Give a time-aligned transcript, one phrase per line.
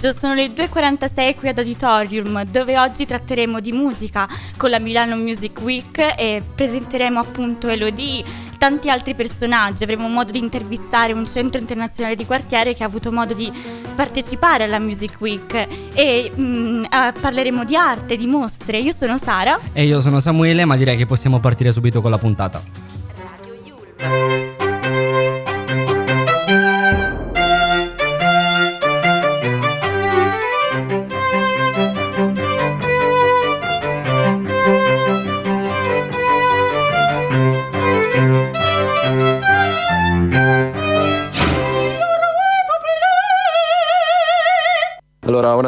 [0.00, 5.16] Pomeriggio, sono le 2.46 qui ad Auditorium, dove oggi tratteremo di musica con la Milano
[5.16, 8.24] Music Week e presenteremo appunto Elodie,
[8.58, 9.82] tanti altri personaggi.
[9.82, 13.52] Avremo modo di intervistare un centro internazionale di quartiere che ha avuto modo di
[13.94, 16.82] partecipare alla Music Week e mh, mm,
[17.20, 18.78] parleremo di arte, di mostre.
[18.80, 19.58] Io sono Sara.
[19.72, 22.89] E io sono Samuele, ma direi che possiamo partire subito con la puntata.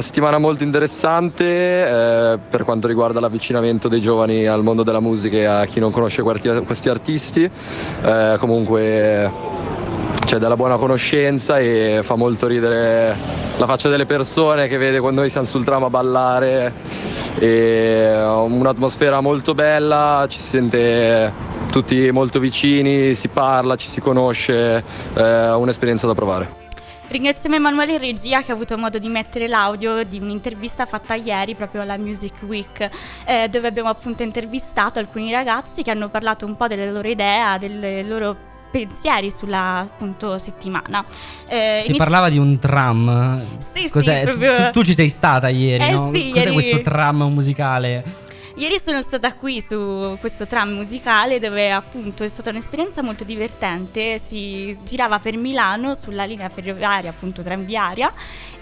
[0.02, 5.44] Settimana molto interessante eh, per quanto riguarda l'avvicinamento dei giovani al mondo della musica e
[5.44, 7.50] a chi non conosce questi artisti.
[8.02, 9.30] Eh, comunque
[10.24, 13.16] c'è della buona conoscenza e fa molto ridere
[13.56, 16.72] la faccia delle persone che vede quando noi siamo sul tram a ballare.
[17.38, 21.32] E un'atmosfera molto bella, ci si sente
[21.70, 26.61] tutti molto vicini, si parla, ci si conosce, eh, un'esperienza da provare.
[27.12, 31.82] Ringraziamo Emanuele Regia che ha avuto modo di mettere l'audio di un'intervista fatta ieri proprio
[31.82, 32.88] alla Music Week,
[33.26, 37.58] eh, dove abbiamo appunto intervistato alcuni ragazzi che hanno parlato un po' delle loro idee,
[37.58, 38.34] delle loro
[38.70, 41.04] pensieri sulla appunto settimana.
[41.46, 43.42] Eh, si iniz- parlava di un tram.
[43.58, 44.20] Sì, Cos'è?
[44.20, 44.54] sì, proprio...
[44.54, 46.10] tu, tu, ci sei stata ieri, eh, no?
[46.14, 46.52] Sì, Cos'è ieri...
[46.54, 48.04] questo tram musicale?
[48.62, 54.20] Ieri sono stata qui su questo tram musicale dove appunto è stata un'esperienza molto divertente,
[54.20, 58.12] si girava per Milano sulla linea ferroviaria appunto tranviaria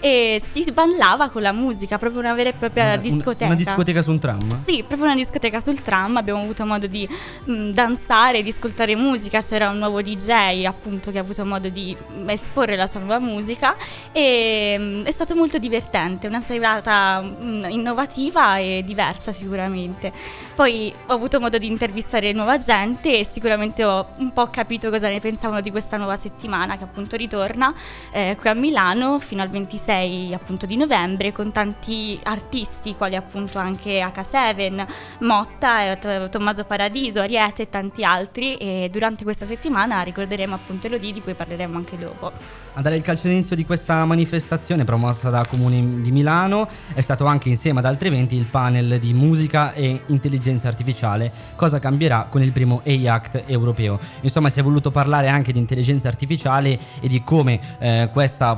[0.01, 3.45] e si ballava con la musica, proprio una vera e propria una, discoteca.
[3.45, 4.63] Una discoteca sul tram?
[4.65, 8.95] Sì, proprio una discoteca sul tram, abbiamo avuto modo di mh, mm, danzare, di ascoltare
[8.95, 11.95] musica, c'era un nuovo DJ appunto che ha avuto modo di
[12.25, 13.75] esporre la sua nuova musica
[14.11, 19.59] e mh, mm, è stato molto divertente, una serata mh, mm, innovativa e diversa sicuramente
[19.61, 20.11] sicuramente.
[20.55, 25.07] Poi ho avuto modo di intervistare nuova gente e sicuramente ho un po' capito cosa
[25.09, 27.73] ne pensavano di questa nuova settimana che appunto ritorna
[28.11, 29.90] eh, qui a Milano fino al 26
[30.33, 34.87] appunto di novembre con tanti artisti quali appunto anche H7,
[35.19, 41.13] Motta, eh, Tommaso Paradiso, Ariete e tanti altri e durante questa settimana ricorderemo appunto Elodie
[41.13, 42.31] di cui parleremo anche dopo.
[42.73, 47.49] A dare il calcio di questa manifestazione promossa da Comune di Milano è stato anche
[47.49, 52.51] insieme ad altri eventi il panel di musica e intelligenza artificiale, cosa cambierà con il
[52.51, 53.99] primo AI Act europeo.
[54.21, 58.55] Insomma, si è voluto parlare anche di intelligenza artificiale e di come eh, questa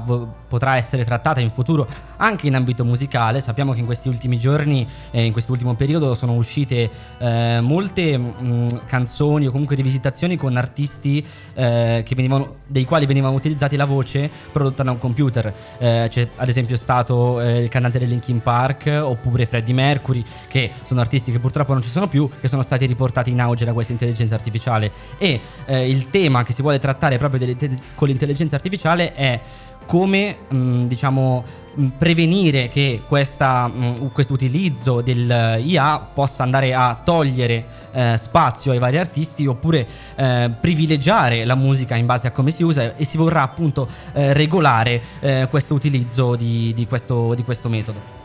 [0.53, 1.87] potrà essere trattata in futuro
[2.17, 3.41] anche in ambito musicale.
[3.41, 8.33] Sappiamo che in questi ultimi giorni, eh, in quest'ultimo periodo, sono uscite eh, molte mh,
[8.39, 11.25] mm, canzoni o comunque rivisitazioni con artisti
[11.55, 15.51] eh, venivano, dei quali venivano utilizzati la voce prodotta da un computer.
[15.79, 20.69] Eh, c'è ad esempio stato eh, il cantante del Linkin Park oppure Freddie Mercury, che
[20.83, 23.73] sono artisti che purtroppo non ci sono più, che sono stati riportati in auge da
[23.73, 24.91] questa intelligenza artificiale.
[25.17, 27.55] E eh, il tema che si vuole trattare proprio
[27.95, 29.39] con l'intelligenza artificiale è
[29.85, 31.43] come mh, mm, diciamo
[31.79, 38.97] mm, prevenire che mh, questo utilizzo dell'IA possa andare a togliere eh, spazio ai vari
[38.97, 43.41] artisti oppure eh, privilegiare la musica in base a come si usa e si vorrà
[43.41, 48.22] appunto eh, regolare eh, questo utilizzo di, di, questo, di questo metodo.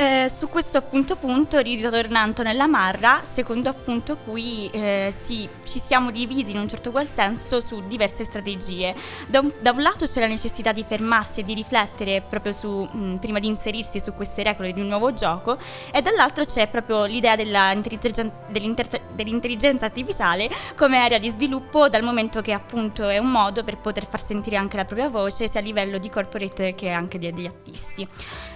[0.00, 6.12] Eh, su questo appunto punto, ritornando nella Marra, secondo appunto cui eh, sì, ci siamo
[6.12, 8.94] divisi in un certo qual senso su diverse strategie.
[9.26, 12.68] Da un, da un lato c'è la necessità di fermarsi e di riflettere proprio su,
[12.68, 15.58] mh, prima di inserirsi su queste regole di un nuovo gioco,
[15.92, 23.08] e dall'altro c'è proprio l'idea dell'intelligenza artificiale come area di sviluppo, dal momento che appunto
[23.08, 26.08] è un modo per poter far sentire anche la propria voce, sia a livello di
[26.08, 28.06] corporate che anche degli artisti.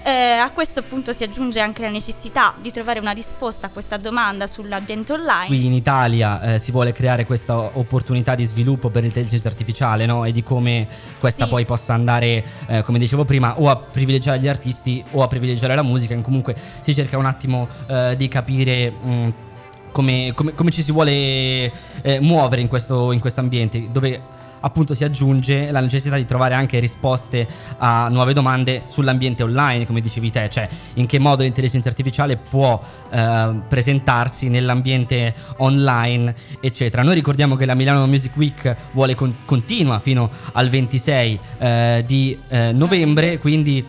[0.04, 1.30] Eh, a questo appunto si aggiunge
[1.60, 5.46] anche la necessità di trovare una risposta a questa domanda sull'ambiente online.
[5.46, 10.24] Qui in Italia eh, si vuole creare questa opportunità di sviluppo per l'intelligenza artificiale no?
[10.24, 10.86] e di come
[11.18, 11.50] questa sì.
[11.50, 15.74] poi possa andare, eh, come dicevo prima, o a privilegiare gli artisti o a privilegiare
[15.74, 16.14] la musica.
[16.14, 18.90] In comunque si cerca un attimo eh, di capire...
[18.90, 19.32] Mh,
[19.92, 21.12] come, come, come, ci si vuole
[22.00, 24.20] eh, muovere in questo, in questo ambiente, dove
[24.62, 27.46] appunto si aggiunge la necessità di trovare anche risposte
[27.78, 32.80] a nuove domande sull'ambiente online, come dicevi te, cioè in che modo l'intelligenza artificiale può
[33.10, 37.02] eh, presentarsi nell'ambiente online, eccetera.
[37.02, 42.38] Noi ricordiamo che la Milano Music Week vuole con- continua fino al 26 eh, di
[42.48, 43.84] eh, novembre, quindi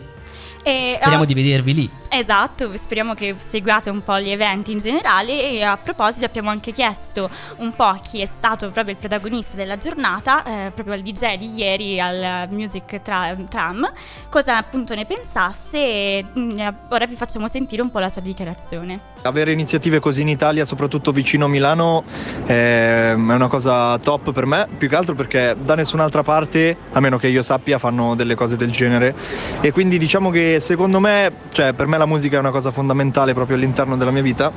[0.66, 1.90] e, speriamo uh, di vedervi lì.
[2.16, 6.70] Esatto, speriamo che seguiate un po' gli eventi in generale e a proposito abbiamo anche
[6.70, 11.36] chiesto un po' chi è stato proprio il protagonista della giornata, eh, proprio al DJ
[11.36, 13.92] di ieri al Music tra- Tram,
[14.30, 18.20] cosa appunto ne pensasse e mh, mm, ora vi facciamo sentire un po' la sua
[18.22, 19.12] dichiarazione.
[19.22, 22.04] Avere iniziative così in Italia, soprattutto vicino a Milano,
[22.46, 27.18] è una cosa top per me, più che altro perché da nessun'altra parte, a meno
[27.18, 29.14] che io sappia, fanno delle cose del genere
[29.60, 33.34] e quindi diciamo che secondo me, cioè per me la musica è una cosa fondamentale
[33.34, 34.52] proprio all'interno della mia vita,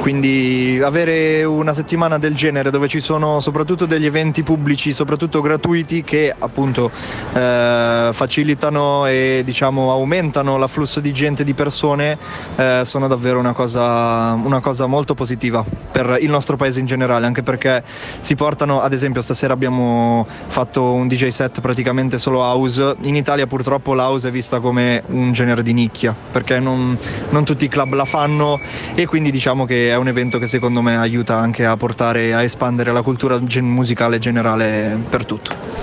[0.00, 6.02] quindi avere una settimana del genere dove ci sono soprattutto degli eventi pubblici, soprattutto gratuiti,
[6.02, 6.90] che appunto
[7.32, 12.18] eh, facilitano e diciamo aumentano l'afflusso di gente, di persone,
[12.56, 17.26] eh, sono davvero una cosa una cosa molto positiva per il nostro paese in generale,
[17.26, 17.82] anche perché
[18.20, 23.46] si portano, ad esempio stasera abbiamo fatto un DJ set praticamente solo house, in Italia
[23.46, 26.81] purtroppo l'house è vista come un genere di nicchia, perché non,
[27.30, 28.60] non tutti i club la fanno
[28.94, 32.42] e quindi diciamo che è un evento che secondo me aiuta anche a portare, a
[32.42, 35.82] espandere la cultura musicale generale per tutto.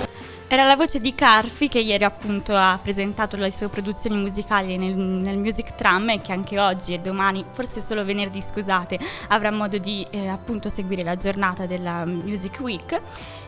[0.52, 4.96] Era la voce di Carfi che ieri appunto ha presentato le sue produzioni musicali nel,
[4.96, 8.98] nel Music Tram e che anche oggi e domani, forse solo venerdì scusate,
[9.28, 13.00] avrà modo di eh, appunto seguire la giornata della Music Week.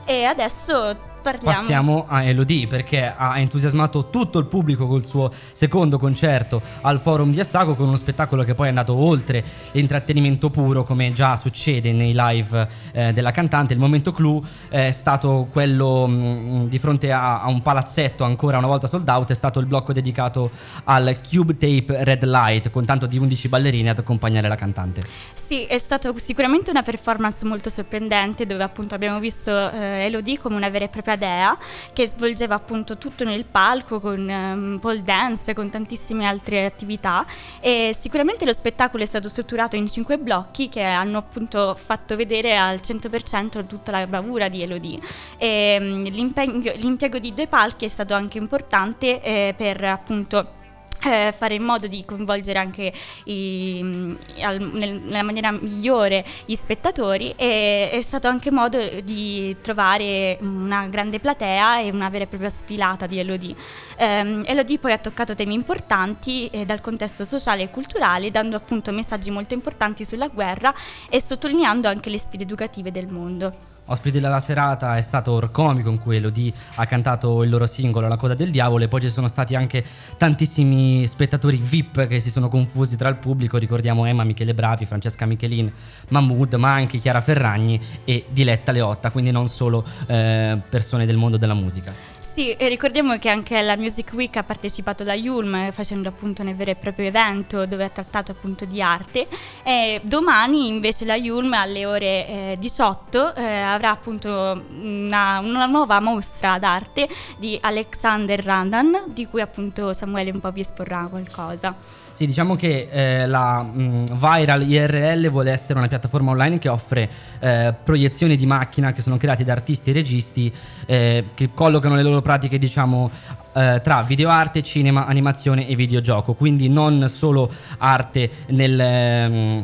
[0.05, 1.57] E adesso Parliamo.
[1.57, 7.31] Passiamo a Elodie perché ha entusiasmato tutto il pubblico col suo secondo concerto al Forum
[7.31, 11.93] di Assago con uno spettacolo che poi è andato oltre l'intrattenimento puro come già succede
[11.93, 13.73] nei live eh, della cantante.
[13.73, 18.59] Il momento clou è stato quello mh, mm, di fronte a, a, un palazzetto ancora
[18.59, 20.51] una volta sold out, è stato il blocco dedicato
[20.85, 25.03] al Cube Tape Red Light con tanto di 11 ballerini ad accompagnare la cantante.
[25.35, 30.57] Sì, è stata sicuramente una performance molto sorprendente dove appunto abbiamo visto eh, Elodie come
[30.57, 31.57] una vera e propria Cadea
[31.93, 37.27] che svolgeva appunto tutto nel palco con um, pole dance, con tantissime altre attività.
[37.61, 42.57] E sicuramente lo spettacolo è stato strutturato in cinque blocchi che hanno appunto fatto vedere
[42.57, 45.01] al 100% tutta la bravura di Elodie.
[45.37, 50.61] E um, l'impiego di due palchi è stato anche importante eh, per appunto
[51.05, 52.93] eh, fare in modo di coinvolgere anche
[53.25, 59.57] i, mm, al, nel, nella maniera migliore gli spettatori e è stato anche modo di
[59.61, 63.55] trovare una grande platea e una vera e propria sfilata di Elodie.
[63.97, 68.93] Eh, Elodie poi ha toccato temi importanti eh, dal contesto sociale e culturale dando appunto
[68.93, 70.75] messaggi molto importanti sulla guerra
[71.09, 73.72] e sottolineando anche le sfide educative del mondo.
[73.87, 78.17] Ospite della serata è stato Orcomi con cui Elodie ha cantato il loro singolo La
[78.17, 79.85] coda del diavolo e poi ci sono stati anche
[80.17, 85.27] tantissimi spettatori VIP che si sono confusi tra il pubblico, ricordiamo Emma Michele Bravi, Francesca
[85.27, 85.71] Michelin,
[86.09, 91.37] Mahmood, ma anche Chiara Ferragni e Diletta Leotta, quindi non solo eh, persone del mondo
[91.37, 91.93] della musica.
[92.33, 96.57] Sì, e ricordiamo che anche alla Music Week ha partecipato la Yulm facendo appunto un
[96.57, 99.29] vero e proprio evento dove ha trattato appunto di arte
[99.63, 106.01] e domani invece la Yulm alle ore eh, 18 eh, avrà appunto una, una, nuova
[106.01, 107.07] mostra d'arte
[107.37, 111.77] di Alexander Randan di cui appunto Samuele un po' vi esporrà qualcosa.
[112.23, 116.69] Sì, diciamo che eh, la mh, mm, Viral IRL vuole essere una piattaforma online che
[116.69, 117.11] offre
[117.41, 120.53] eh, proiezioni di macchina che sono create da artisti e registi
[120.87, 123.11] eh, che collocano le loro pratiche, diciamo,
[123.55, 126.35] eh, tra videoarte, cinema, animazione e videogioco.
[126.35, 129.61] Quindi non solo arte nel, mh, mm,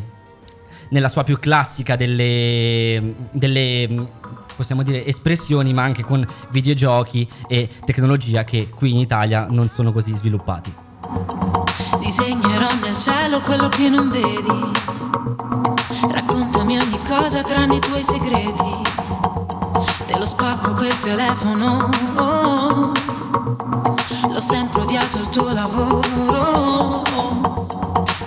[0.89, 4.05] nella sua più classica delle, delle mm,
[4.57, 9.93] possiamo dire espressioni, ma anche con videogiochi e tecnologia che qui in Italia non sono
[9.93, 10.87] così sviluppati.
[11.99, 14.73] Disegnerò nel cielo quello che non vedi.
[16.11, 18.77] Raccontami ogni cosa tranne i tuoi segreti.
[20.07, 21.89] Te lo spacco quel telefono.
[22.17, 22.93] Oh,
[24.31, 27.03] l'ho sempre odiato il tuo lavoro.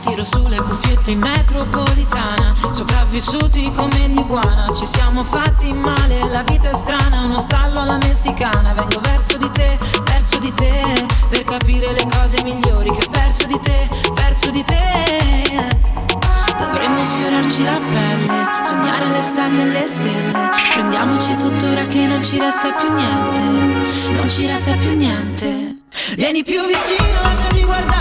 [0.02, 2.54] Tiro sulle cuffiette in metropolitana.
[2.72, 4.72] Sopravvissuti come l'iguana.
[4.74, 7.22] Ci siamo fatti male, la vita è strana.
[7.22, 8.74] Uno stallo alla messicana.
[8.74, 9.01] Vengo
[19.60, 20.50] e le stelle.
[20.74, 23.40] Prendiamoci tuttora che non ci resta più niente,
[24.12, 25.78] non ci resta più niente.
[26.16, 28.01] Vieni più vicino, lasciati guardare.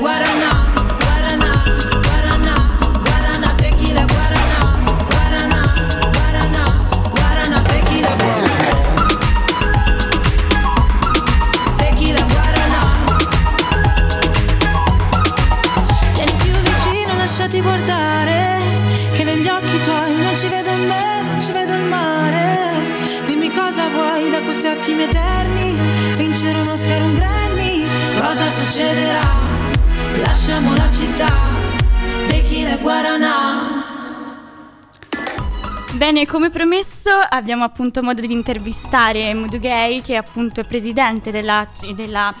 [0.00, 0.47] what I know.
[36.18, 42.34] Bene, come promesso abbiamo appunto modo di intervistare Mudugay che appunto è presidente della, della-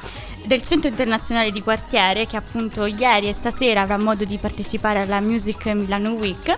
[0.46, 5.20] del Centro Internazionale di Quartiere che appunto ieri e stasera avrà modo di partecipare alla
[5.20, 6.52] Music Milano Week.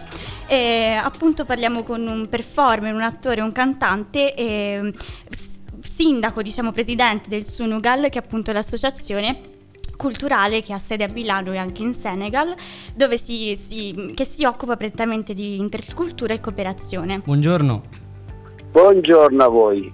[0.46, 4.94] E appunto parliamo con un performer, un attore, un cantante e
[5.82, 9.49] sindaco, diciamo presidente del Sunugal che è appunto l'associazione
[10.00, 12.54] culturale che ha sede a Milano e anche in Senegal,
[12.94, 17.20] dove si, si- che si occupa prettamente di intercultura e cooperazione.
[17.22, 17.82] Buongiorno.
[18.72, 19.92] Buongiorno a voi.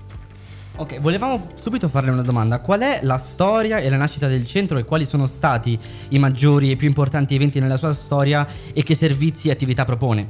[0.76, 2.60] Ok, volevamo subito farle una domanda.
[2.60, 5.76] Qual è la storia e la nascita del centro e quali sono stati
[6.10, 10.28] i maggiori e più importanti eventi nella sua storia e che servizi e attività propone?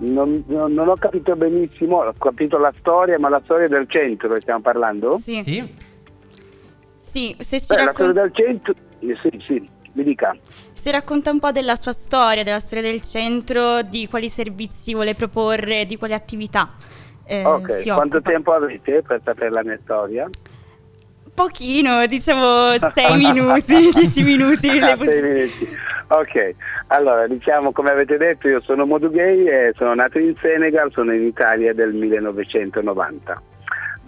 [0.00, 4.28] Non, non- non ho capito benissimo, ho capito la storia, ma la storia del centro
[4.34, 5.18] che stiamo parlando?
[5.22, 5.86] Sì, Sì?
[7.10, 10.36] Sì, se ci Beh, raccon- del centro, eh, sì, sì, mi dica.
[10.72, 15.14] se racconta un po' della sua storia, della storia del centro, di quali servizi vuole
[15.14, 16.74] proporre, di quali attività.
[17.24, 18.30] eh, ok, quanto occupa.
[18.30, 20.28] tempo avete per sapere la mia storia?
[21.34, 24.78] Pochino, diciamo 6 minuti, 10 minuti.
[24.78, 25.68] le Ah, sei minuti.
[26.08, 26.54] Ok,
[26.88, 31.22] allora diciamo come avete detto io sono Modugay e sono nato in Senegal, sono in
[31.24, 33.42] Italia del 1990.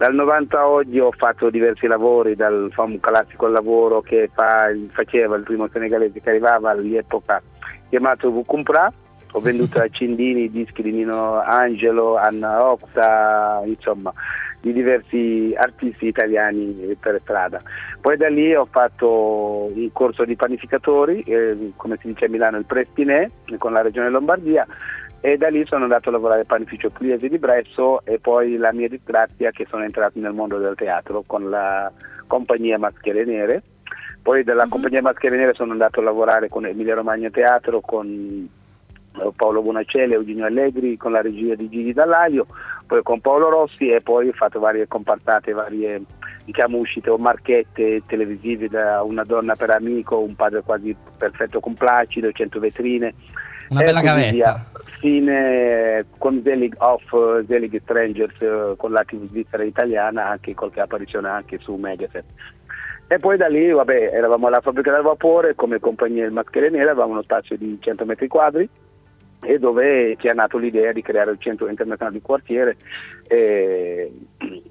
[0.01, 4.71] Dal 90 a oggi ho fatto diversi lavori, dal fa un classico lavoro che fa-
[4.89, 7.39] faceva il primo senegalese che arrivava all'epoca
[7.87, 8.91] chiamato Vukumpra,
[9.31, 14.11] ho venduto a Cindini dischi di Nino Angelo, Anna Oxa, insomma
[14.59, 17.61] di diversi artisti italiani per strada.
[17.99, 22.57] Poi da lì ho fatto il corso di panificatori, eh, come si dice a Milano
[22.57, 23.29] il Prestinè,
[23.59, 24.65] con la regione Lombardia
[25.21, 28.73] e da lì sono andato a lavorare al panificio Pugliese di Bresso e poi la
[28.73, 31.91] mia disgrazia che sono entrato nel mondo del teatro con la
[32.25, 33.61] compagnia Maschere Nere.
[34.23, 38.49] Poi dalla compagnia Maschere Nere sono andato a lavorare con Emilia Romagna Teatro, con
[39.13, 42.47] eh, Paolo Bonacelli, Eugenio Allegri, con la regia di Gigi Dallaio,
[42.87, 46.01] poi con Paolo Rossi e poi ho fatto varie compartate, varie
[46.45, 51.75] diciamo, uscite o marchette televisive da Una donna per amico, Un padre quasi perfetto con
[51.75, 53.13] Placido, 100 vetrine.
[53.69, 54.31] Una bella gavetta.
[54.31, 54.65] via.
[55.01, 57.11] Fine con Zelig Off,
[57.47, 62.23] Zelig Strangers eh, con la TV svizzera italiana, anche qualche apparizione anche su Mediaset.
[63.07, 66.91] E poi da lì, vabbè, eravamo alla fabbrica del vapore come compagnia del Maschere Nere,
[66.91, 68.69] avevamo uno spazio di 100 metri quadri
[69.43, 72.75] e dove ci è nato l'idea di creare il centro internazionale di quartiere
[73.27, 74.11] eh,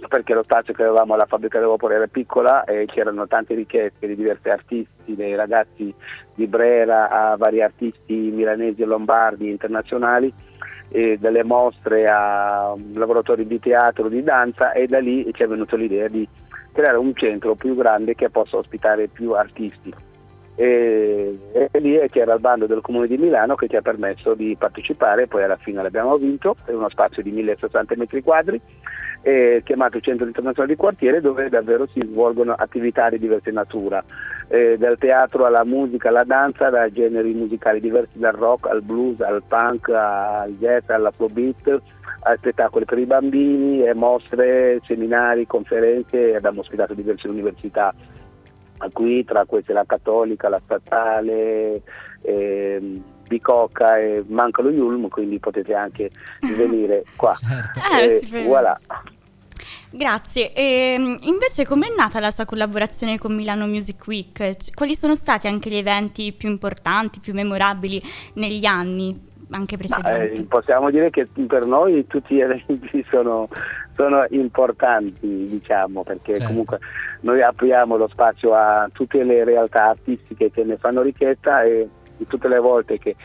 [0.09, 4.07] perché lo spazio che avevamo alla fabbrica del vapore era piccola e c'erano tante richieste
[4.07, 5.93] di diversi artisti, dai ragazzi
[6.35, 10.33] di Brera a vari artisti milanesi e lombardi internazionali
[10.89, 15.77] e dalle mostre a lavoratori di teatro, di danza e da lì ci è venuta
[15.77, 16.27] l'idea di
[16.73, 19.93] creare un centro più grande che possa ospitare più artisti.
[20.57, 24.57] E, e lì c'era il bando del Comune di Milano che ci ha permesso di
[24.59, 28.61] partecipare, poi alla fine l'abbiamo vinto, è uno spazio di 1060 metri quadri,
[29.23, 34.03] eh, chiamato Centro Internazionale di Quartiere dove davvero si svolgono attività di diversa natura,
[34.49, 39.21] eh, dal teatro alla musica, alla danza, da generi musicali diversi, dal rock al blues,
[39.21, 41.81] al punk, al jazz, all'afrobeat,
[42.23, 47.95] a spettacoli per i bambini, mostre, seminari, conferenze, abbiamo ospitato diverse università
[48.89, 51.83] qui, tra queste la Cattolica, la Statale,
[52.23, 56.11] ehm, Bicocca e manca lo Yulm, quindi potete anche
[56.57, 57.35] venire qua.
[57.35, 57.81] Certo.
[58.35, 58.79] Eh, Eh, voilà.
[59.93, 60.53] Grazie.
[60.53, 64.75] E, invece com'è nata la sua collaborazione con Milano Music Week?
[64.75, 68.01] Quali sono stati anche gli eventi più importanti, più memorabili
[68.35, 69.29] negli anni?
[69.53, 70.43] Anche precedenti.
[70.43, 73.49] Eh, possiamo dire che per noi tutti gli eventi sono,
[73.97, 76.47] sono importanti, diciamo, perché Certo.
[76.47, 76.79] comunque
[77.21, 81.89] noi apriamo lo spazio a tutte le realtà artistiche che ne fanno richiesta e
[82.27, 83.17] tutte le volte che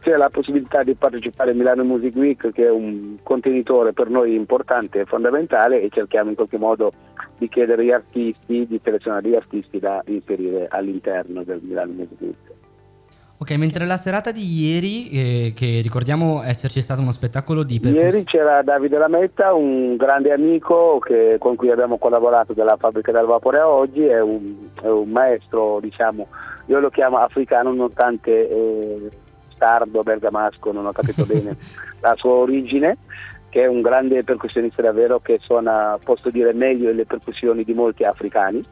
[0.00, 4.34] c'è la possibilità di partecipare a Milano Music Week che è un contenitore per noi
[4.34, 6.92] importante e fondamentale e cerchiamo in qualche modo
[7.38, 12.65] di chiedere agli artisti, di selezionare gli artisti da inserire all'interno del Milano Music Week.
[13.38, 18.02] Ok, mentre la serata di ieri, eh, che ricordiamo esserci stato uno spettacolo di percus-
[18.02, 23.26] Ieri c'era Davide Lametta, un grande amico che- con cui abbiamo collaborato della fabbrica del
[23.26, 26.28] vapore a oggi, è un, è un maestro, diciamo,
[26.66, 29.10] io lo chiamo africano nonostante eh,
[29.58, 31.56] sardo, bergamasco, non ho capito bene
[32.00, 32.96] la sua origine,
[33.50, 38.02] che è un grande percussionista davvero che suona, posso dire, meglio le percussioni di molti
[38.04, 38.64] africani.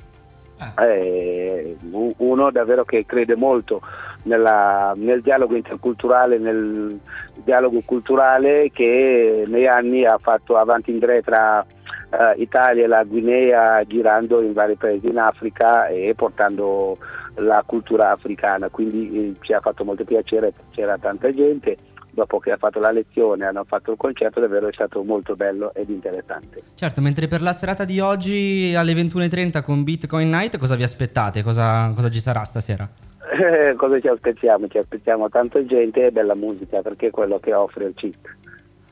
[0.79, 3.83] Eh, u- uno davvero che crede molto
[4.25, 6.99] nella- nel dialogo interculturale, nel
[7.43, 11.67] dialogo culturale che negli anni ha fatto avanti e indietro tra
[12.11, 16.97] eh, Italia e la Guinea girando in vari paesi in Africa e portando
[17.39, 21.77] la cultura africana, quindi eh, ci ha fatto molto piacere, c'era tanta gente,
[22.15, 25.75] dopo che ha fatto la lezione, hanno fatto il concerto, davvero è stato molto bello
[25.75, 26.63] ed interessante.
[26.75, 31.43] Certo, mentre per la serata di oggi alle 21.30 con Bitcoin Night cosa vi aspettate?
[31.43, 32.89] Cosa, cosa ci sarà stasera?
[33.33, 34.69] Eh, cosa ci aspettiamo?
[34.69, 38.37] Ci aspettiamo tanta gente e bella musica perché è quello che offre il CIC.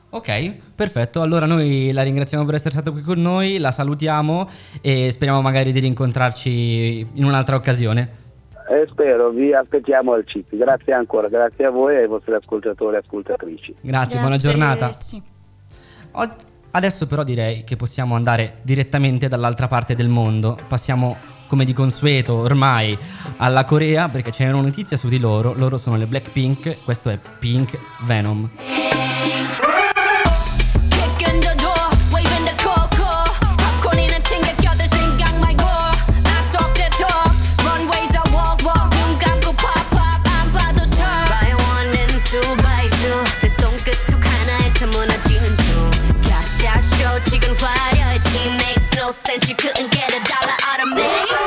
[0.09, 1.21] Ok, perfetto.
[1.21, 4.47] Allora noi la ringraziamo per essere stato qui con noi, la salutiamo
[4.81, 8.21] e speriamo magari di rincontrarci in un'altra occasione.
[8.69, 10.55] E spero, vi aspettiamo al CIC.
[10.55, 13.75] Grazie ancora, grazie a voi e ai vostri ascoltatori e ascoltatrici.
[13.81, 14.95] Grazie, buona giornata.
[16.75, 20.57] Adesso però direi che possiamo andare direttamente dall'altra parte del mondo.
[20.67, 22.97] Passiamo come di consueto ormai
[23.37, 25.53] alla Corea perché c'è una notizia su di loro.
[25.55, 28.49] Loro sono le Blackpink, questo è Pink Venom.
[49.13, 49.49] Sense.
[49.49, 51.42] You couldn't get a dollar out of me.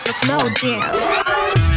[0.00, 1.69] so slow down.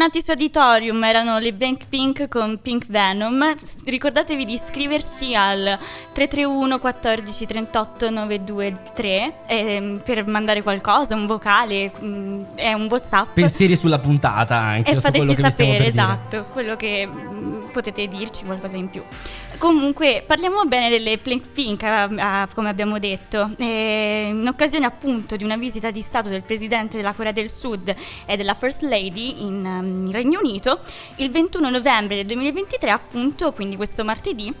[0.00, 3.54] Tornati su Auditorium, erano le Blackpink con Pink Venom.
[3.84, 5.78] Ricordatevi di iscriverci al
[6.14, 13.34] 331 14 38 923 ehm, per mandare qualcosa, un vocale, mm, è un WhatsApp.
[13.34, 14.92] Pensieri sulla puntata anche.
[14.92, 19.02] E fateci sapere, esatto, quello che mm, potete dirci, qualcosa in più.
[19.58, 23.50] Comunque, parliamo bene delle Blackpink, eh, eh, come abbiamo detto.
[23.58, 27.94] In occasione appunto di una visita di Stato del Presidente della Corea del Sud
[28.26, 30.80] e della First Lady in, ehm, in Regno Unito,
[31.16, 34.52] il 21 novembre del 2023 appunto, quindi questo martedì,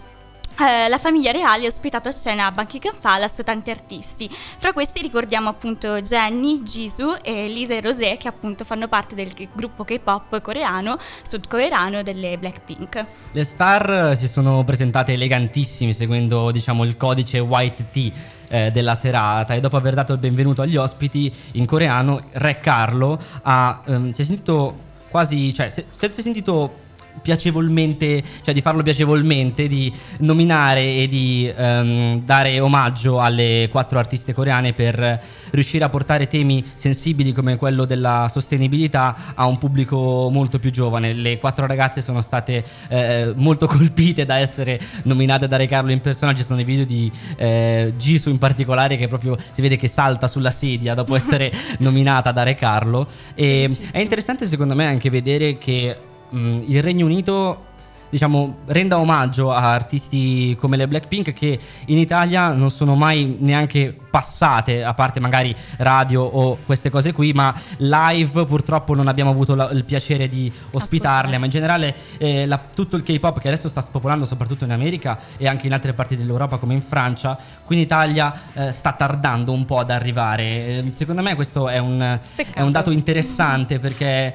[0.60, 4.28] eh, la famiglia reale ha ospitato a cena a Buckingham Palace tanti artisti.
[4.30, 9.32] Fra questi ricordiamo appunto Jenny, Jisoo e Lisa e Rosé che appunto fanno parte del
[9.52, 13.04] gruppo K-pop coreano, sudcoreano delle Blackpink.
[13.32, 18.12] Le star eh, si sono presentate elegantissimi seguendo diciamo il codice white tea
[18.48, 23.18] eh, della serata e dopo aver dato il benvenuto agli ospiti in coreano Re Carlo
[23.42, 26.88] ha, ehm, si è sentito quasi, cioè si è sentito
[27.22, 34.32] piacevolmente, cioè di farlo piacevolmente, di nominare e di ehm, dare omaggio alle quattro artiste
[34.32, 40.58] coreane per riuscire a portare temi sensibili come quello della sostenibilità a un pubblico molto
[40.58, 41.12] più giovane.
[41.12, 46.00] Le quattro ragazze sono state eh, molto colpite da essere nominate da Re Carlo in
[46.00, 46.34] persona.
[46.34, 50.26] Ci sono dei video di eh, Jisoo in particolare che proprio si vede che salta
[50.28, 53.06] sulla sedia dopo essere nominata da Re Carlo.
[53.34, 55.96] E è interessante secondo me anche vedere che
[56.30, 57.64] mh, il Regno Unito
[58.10, 63.96] diciamo renda omaggio a artisti come le Blackpink che in Italia non sono mai neanche
[64.10, 69.54] passate a parte magari radio o queste cose qui ma live purtroppo non abbiamo avuto
[69.54, 71.38] la- il piacere di ospitarle.
[71.38, 75.16] Ma in generale eh, la- tutto il K-pop che adesso sta spopolando soprattutto in America
[75.36, 79.52] e anche in altre parti dell'Europa come in Francia qui in Italia eh, sta tardando
[79.52, 80.42] un po' ad arrivare.
[80.42, 84.34] Eh, secondo me questo è un, è un dato interessante perché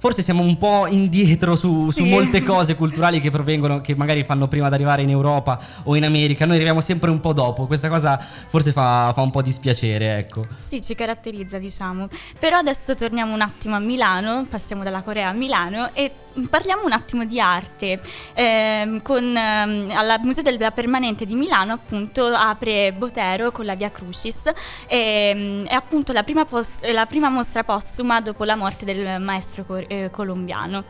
[0.00, 2.08] Forse siamo un po' indietro su, su Sì.
[2.08, 6.04] molte cose culturali che provengono, che magari fanno prima ad arrivare in Europa o in
[6.04, 6.46] America.
[6.46, 7.66] Noi arriviamo sempre un po' dopo.
[7.66, 10.46] Questa cosa forse fa, fa un po' dispiacere, ecco.
[10.64, 12.06] Sì, ci caratterizza, diciamo.
[12.38, 16.12] Però adesso torniamo un attimo a Milano, passiamo dalla Corea a Milano e
[16.48, 18.00] parliamo un attimo di arte.
[18.34, 23.90] Ehm, con, ehm, al Museo della Permanente di Milano, appunto, apre Botero con la Via
[23.90, 24.48] Crucis.
[24.86, 29.64] E, è appunto la prima, pos- la prima mostra postuma dopo la morte del maestro
[29.64, 30.84] cor- eh, colombiano.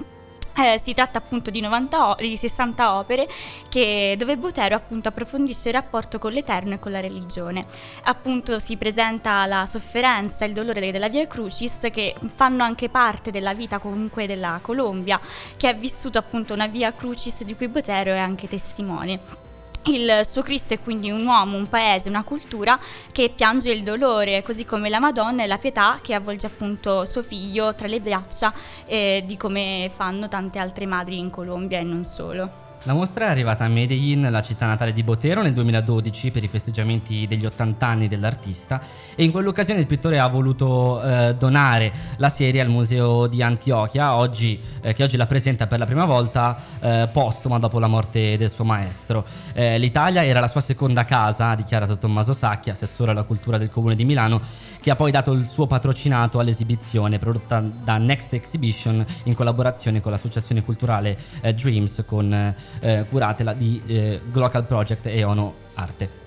[0.60, 3.28] Eh, si tratta appunto di, 90 o- di 60 opere
[3.68, 7.64] che- dove Botero appunto approfondisce il rapporto con l'Eterno e con la religione.
[8.04, 13.30] Appunto si presenta la sofferenza e il dolore della Via Crucis che fanno anche parte
[13.30, 15.20] della vita comunque della Colombia
[15.56, 19.47] che ha vissuto appunto una Via Crucis di cui Botero è anche testimone.
[19.88, 22.78] Il suo Cristo è quindi un uomo, un paese, una cultura
[23.10, 27.22] che piange il dolore, così come la Madonna e la pietà che avvolge appunto suo
[27.22, 28.52] figlio tra le braccia,
[28.84, 32.67] eh, di come fanno tante altre madri in Colombia e non solo.
[32.84, 36.48] La mostra è arrivata a Medellin, la città natale di Botero, nel 2012 per i
[36.48, 38.80] festeggiamenti degli 80 anni dell'artista
[39.16, 44.16] e in quell'occasione il pittore ha voluto eh, donare la serie al Museo di Antiochia,
[44.16, 48.36] oggi, eh, che oggi la presenta per la prima volta eh, postuma dopo la morte
[48.36, 49.26] del suo maestro.
[49.54, 53.70] Eh, L'Italia era la sua seconda casa, ha dichiarato Tommaso Sacchi, assessore alla cultura del
[53.70, 54.40] comune di Milano,
[54.80, 60.12] che ha poi dato il suo patrocinato all'esibizione prodotta da Next Exhibition in collaborazione con
[60.12, 66.26] l'associazione culturale eh, Dreams con eh, curatela di eh, Glocal Project e Ono Arte.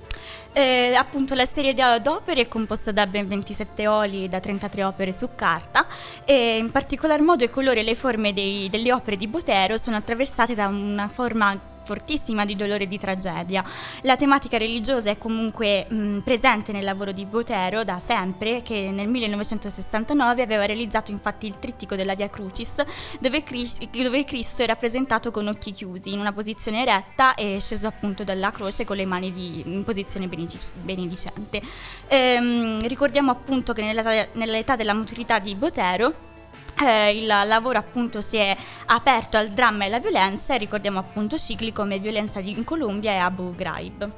[0.54, 4.84] Eh, appunto la serie di opere è composta da ben 27 oli e da 33
[4.84, 5.86] opere su carta
[6.26, 9.96] e in particolar modo i colori e le forme dei- delle opere di Botero sono
[9.96, 11.58] attraversate da una forma
[11.92, 13.62] fortissima di dolore e di tragedia.
[14.04, 19.10] La tematica religiosa è comunque mh, presente nel lavoro di Botero da sempre, che nel
[19.10, 22.82] 1969 aveva realizzato infatti il trittico della Via Crucis,
[23.20, 27.88] dove, Cris- dove Cristo è rappresentato con occhi chiusi, in una posizione eretta e sceso
[27.88, 31.62] appunto dalla croce con le mani di- in posizione benedic- benedicente.
[32.08, 36.30] Ehm, ricordiamo appunto che nell'età, nell'età della maturità di Botero
[36.80, 38.56] eh, il lavoro appunto si è
[38.88, 43.18] aperto al dramma e alla violenza e ricordiamo appunto cicli come Violenza in Colombia e
[43.18, 44.12] Abu Ghraib.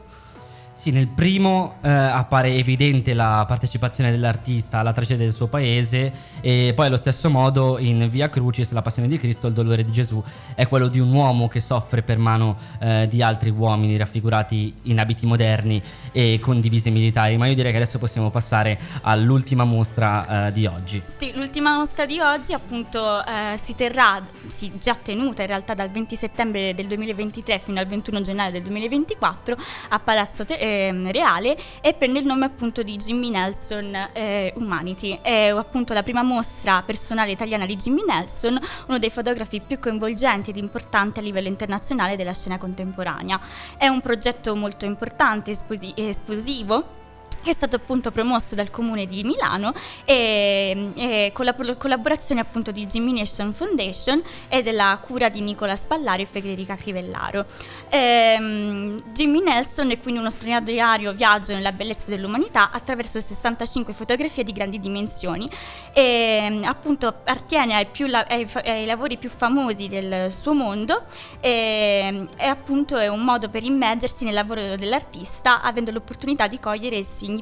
[0.83, 6.73] Sì, nel primo eh, appare evidente la partecipazione dell'artista alla tragedia del suo paese e
[6.75, 10.21] poi allo stesso modo in Via Crucis, la passione di Cristo, il dolore di Gesù
[10.53, 14.99] è quello di un uomo che soffre per mano eh, di altri uomini raffigurati in
[14.99, 20.47] abiti moderni e con divise militari, ma io direi che adesso possiamo passare all'ultima mostra
[20.47, 21.01] eh, di oggi.
[21.17, 25.89] Sì, l'ultima mostra di oggi appunto eh, si terrà, si già tenuta in realtà dal
[25.89, 29.55] 20 settembre del 2023 fino al 21 gennaio del 2024
[29.87, 34.53] a Palazzo, Te- eh, ehm, reale e prende il nome appunto di Jimmy Nelson eh,
[34.55, 35.19] Humanity.
[35.21, 40.49] È appunto la prima mostra personale italiana di Jimmy Nelson, uno dei fotografi più coinvolgenti
[40.49, 43.39] ed importanti a livello internazionale della scena contemporanea.
[43.77, 47.01] È un progetto molto importante, esposi- esplosivo
[47.49, 49.73] è stato appunto promosso dal comune di Milano
[50.05, 56.23] e, e con la collaborazione appunto di Nation Foundation e della cura di Nicola Spallari
[56.23, 57.45] e Federica Crivellaro.
[57.89, 64.51] Ehm, Jimmy Nelson è quindi uno straordinario viaggio nella bellezza dell'umanità attraverso 65 fotografie di
[64.51, 65.49] grandi dimensioni
[65.93, 71.03] e appunto appartiene ai, la- ai, ai lavori più famosi del suo mondo
[71.39, 76.97] e, e appunto è un modo per immergersi nel lavoro dell'artista avendo l'opportunità di cogliere
[76.97, 77.32] il significato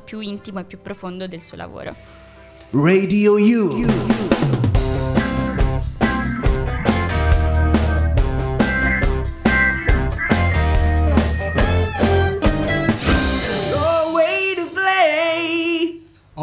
[0.00, 1.94] più intimo e più profondo del suo lavoro.
[2.70, 4.67] Radio U.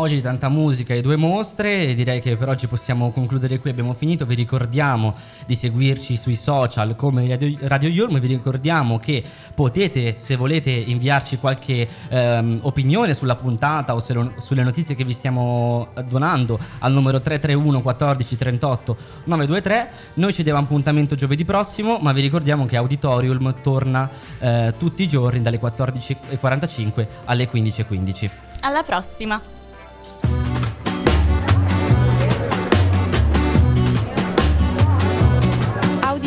[0.06, 3.96] Oggi tanta musica e due mostre e direi che per oggi possiamo concludere qui, abbiamo
[3.96, 5.16] finito, vi ricordiamo
[5.48, 9.24] di seguirci sui social come Radio, Radio Yulm, vi ricordiamo che
[9.56, 15.14] potete se volete inviarci qualche ehm, opinione sulla puntata o lo- sulle notizie che vi
[15.14, 22.14] stiamo donando al numero 331 14 38 923, noi ci diamo appuntamento giovedì prossimo ma
[22.14, 28.30] vi ricordiamo che Auditorium torna eh, tutti i giorni dalle 14.45 alle 15.15.
[28.62, 29.55] Alla prossima!